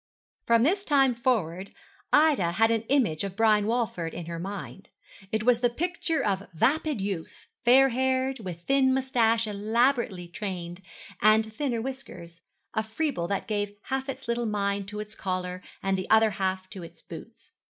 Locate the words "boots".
17.03-17.51